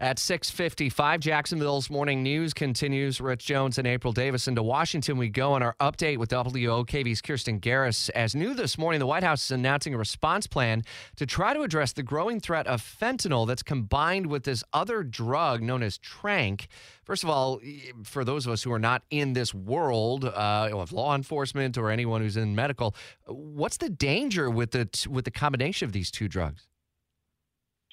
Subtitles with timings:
[0.00, 3.20] At 6:55, Jacksonville's morning news continues.
[3.20, 5.16] Rich Jones and April Davis into Washington.
[5.16, 8.08] We go on our update with WOKV's Kirstin Garriss.
[8.10, 10.84] As new this morning, the White House is announcing a response plan
[11.16, 15.62] to try to address the growing threat of fentanyl that's combined with this other drug
[15.62, 16.68] known as tranq.
[17.02, 17.60] First of all,
[18.04, 21.90] for those of us who are not in this world uh, of law enforcement or
[21.90, 22.94] anyone who's in medical,
[23.26, 26.68] what's the danger with the with the combination of these two drugs?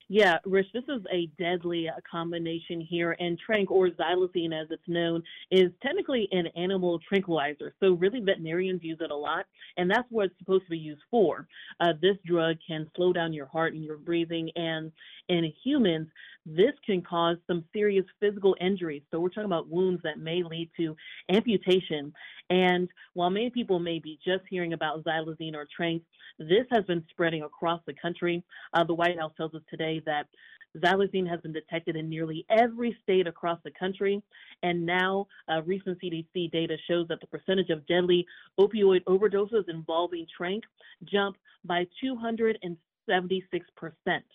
[0.08, 5.24] Yeah, Rich, this is a deadly combination here, and tranq, or xylazine as it's known,
[5.50, 7.74] is technically an animal tranquilizer.
[7.80, 11.02] So, really, veterinarians use it a lot, and that's what it's supposed to be used
[11.10, 11.48] for.
[11.80, 14.92] Uh, this drug can slow down your heart and your breathing, and
[15.28, 16.08] in humans,
[16.46, 19.02] this can cause some serious physical injuries.
[19.10, 20.96] So, we're talking about wounds that may lead to
[21.32, 22.14] amputation.
[22.52, 26.02] And while many people may be just hearing about xylazine or tranq,
[26.38, 28.44] this has been spreading across the country.
[28.74, 30.28] Uh, the White House tells us today that
[30.78, 34.22] xylazine has been detected in nearly every state across the country.
[34.64, 38.26] And now, uh, recent CDC data shows that the percentage of deadly
[38.60, 40.62] opioid overdoses involving tranq
[41.06, 44.26] jumped by 276 percent.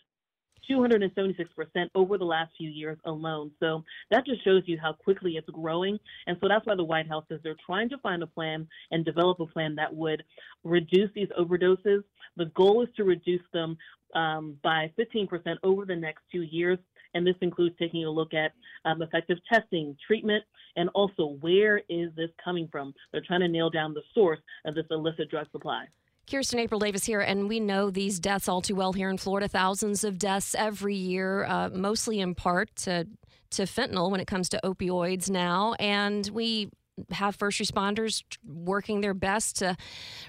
[0.69, 3.51] 276% over the last few years alone.
[3.61, 5.99] So that just shows you how quickly it's growing.
[6.27, 9.05] And so that's why the White House says they're trying to find a plan and
[9.05, 10.23] develop a plan that would
[10.65, 12.03] reduce these overdoses.
[12.37, 13.77] The goal is to reduce them
[14.15, 15.29] um, by 15%
[15.63, 16.79] over the next two years.
[17.15, 18.53] And this includes taking a look at
[18.85, 20.45] um, effective testing, treatment,
[20.77, 22.95] and also where is this coming from?
[23.11, 25.87] They're trying to nail down the source of this illicit drug supply.
[26.27, 29.49] Kirstin April Davis here, and we know these deaths all too well here in Florida.
[29.49, 33.07] Thousands of deaths every year, uh, mostly in part to
[33.51, 36.71] to fentanyl when it comes to opioids now, and we
[37.11, 39.77] have first responders working their best to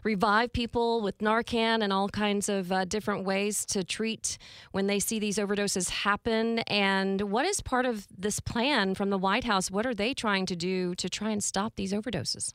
[0.04, 4.38] revive people with Narcan and all kinds of uh, different ways to treat
[4.72, 6.60] when they see these overdoses happen.
[6.60, 9.70] And what is part of this plan from the White House?
[9.70, 12.54] What are they trying to do to try and stop these overdoses?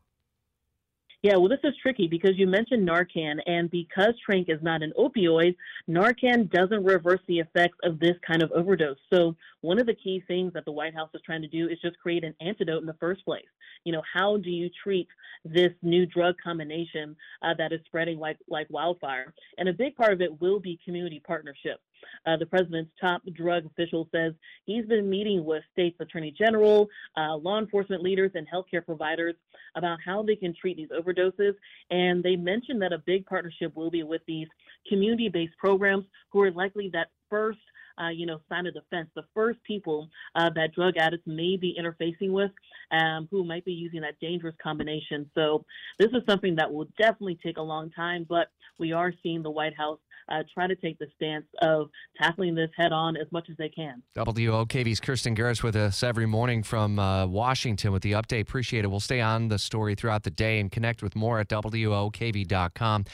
[1.23, 4.93] Yeah, well, this is tricky because you mentioned Narcan, and because tranq is not an
[4.99, 5.57] opioid,
[5.89, 8.99] Narcan doesn't reverse the effects of this kind of overdose.
[9.13, 11.79] So, one of the key things that the White House is trying to do is
[11.81, 13.47] just create an antidote in the first place.
[13.85, 15.09] You know, how do you treat
[15.45, 19.33] this new drug combination uh, that is spreading like like wildfire?
[19.59, 21.81] And a big part of it will be community partnership.
[22.27, 24.33] Uh, the president's top drug official says
[24.65, 29.35] he's been meeting with states' attorney general, uh, law enforcement leaders, and healthcare providers
[29.75, 31.55] about how they can treat these overdoses.
[31.91, 34.49] And they mentioned that a big partnership will be with these
[34.89, 37.59] community-based programs who are likely that first
[38.01, 41.77] uh, you know, sign of defense, the first people uh, that drug addicts may be
[41.81, 42.51] interfacing with
[42.91, 45.31] um, who might be using that dangerous combination.
[45.35, 45.65] So
[45.99, 48.49] this is something that will definitely take a long time, but
[48.79, 49.99] we are seeing the White House
[50.29, 51.89] uh, try to take the stance of
[52.21, 54.03] tackling this head on as much as they can.
[54.17, 58.43] WOKV's Kirstin Garriss with us every morning from uh, Washington with the update.
[58.43, 58.89] Appreciate it.
[58.89, 63.05] We'll stay on the story throughout the day and connect with more at WOKV.com.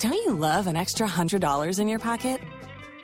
[0.00, 2.40] Don't you love an extra $100 in your pocket?